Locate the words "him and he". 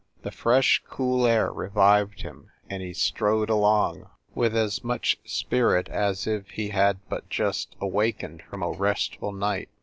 2.23-2.91